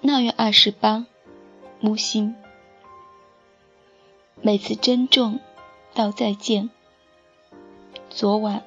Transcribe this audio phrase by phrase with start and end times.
[0.00, 1.04] 腊月二十八，
[1.80, 2.34] 木星。
[4.40, 5.40] 每次珍重
[5.94, 6.70] 道再见。
[8.08, 8.64] 昨晚，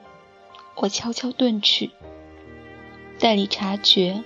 [0.76, 1.90] 我悄悄遁去，
[3.20, 4.24] 待你察觉，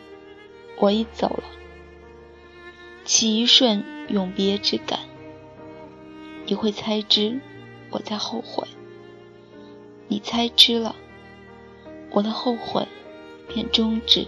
[0.79, 1.44] 我已走了。
[3.06, 5.00] 起一瞬永别之感，
[6.46, 7.40] 你会猜知
[7.90, 8.68] 我在后悔。
[10.10, 10.94] 你猜知了，
[12.12, 12.86] 我的后悔
[13.47, 14.28] 便终止。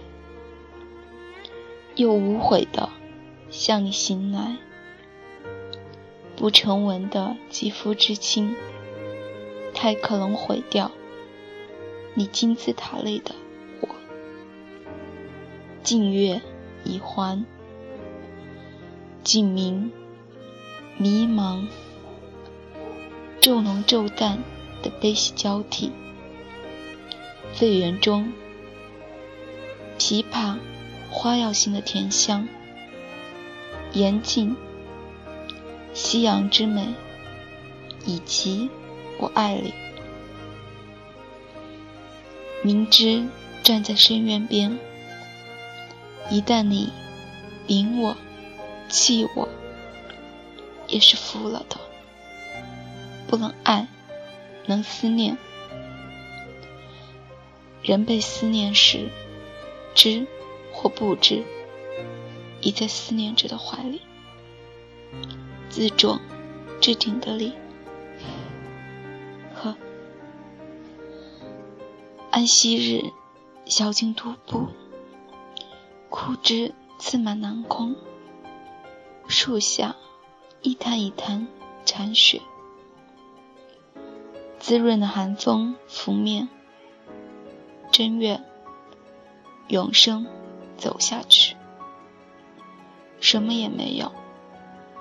[1.98, 2.90] 又无悔的
[3.50, 4.56] 向你行来，
[6.36, 8.54] 不成文的肌肤之亲，
[9.74, 10.92] 太可能毁掉
[12.14, 13.34] 你金字塔内的
[13.80, 13.88] 我。
[15.82, 16.40] 静月
[16.84, 17.44] 已还，
[19.24, 19.90] 静明
[20.98, 21.66] 迷茫，
[23.40, 24.38] 骤浓骤淡
[24.84, 25.90] 的悲喜交替，
[27.52, 28.32] 醉园中，
[29.98, 30.58] 琵琶。
[31.20, 32.46] 花药性的甜香，
[33.92, 34.56] 严静，
[35.92, 36.94] 夕阳之美，
[38.06, 38.70] 以及
[39.18, 39.74] 我爱你。
[42.62, 43.26] 明知
[43.64, 44.78] 站在深渊边，
[46.30, 46.92] 一旦你
[47.66, 48.16] 赢我、
[48.88, 49.48] 弃我，
[50.86, 51.76] 也是负了的。
[53.26, 53.88] 不能爱，
[54.66, 55.36] 能思念。
[57.82, 59.08] 人被思念时，
[59.96, 60.24] 知。
[60.80, 61.42] 或不知，
[62.60, 64.00] 已在思念者的怀里，
[65.68, 66.20] 自重
[66.80, 67.52] 至顶的力。
[69.56, 69.76] 呵，
[72.30, 73.10] 安息日，
[73.64, 74.68] 小径徒步，
[76.08, 77.96] 枯枝刺满南空，
[79.26, 79.96] 树下
[80.62, 81.48] 一滩一滩
[81.84, 82.40] 残雪，
[84.60, 86.48] 滋润的寒风拂面，
[87.90, 88.40] 正月，
[89.66, 90.24] 永生。
[90.78, 91.56] 走下去，
[93.20, 94.12] 什么也没有，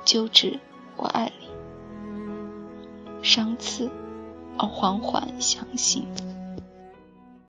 [0.03, 0.59] 就只
[0.97, 1.47] 我爱你。
[3.23, 3.89] 伤刺，
[4.57, 6.07] 而缓缓相信。